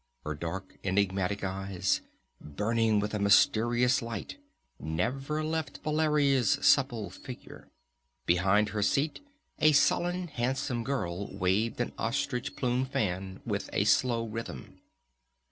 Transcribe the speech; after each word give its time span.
Her 0.25 0.33
dark, 0.33 0.79
enigmatic 0.83 1.43
eyes, 1.43 2.01
burning 2.41 2.99
with 2.99 3.13
a 3.13 3.19
mysterious 3.19 4.01
light, 4.01 4.37
never 4.79 5.43
left 5.43 5.81
Valeria's 5.83 6.57
supple 6.65 7.11
figure. 7.11 7.69
Behind 8.25 8.69
her 8.69 8.81
seat 8.81 9.19
a 9.59 9.73
sullen 9.73 10.27
handsome 10.29 10.83
girl 10.83 11.27
waved 11.37 11.79
an 11.79 11.91
ostrich 11.99 12.55
plume 12.55 12.85
fan 12.87 13.41
with 13.45 13.69
a 13.73 13.83
slow 13.83 14.25
rhythm. 14.25 14.81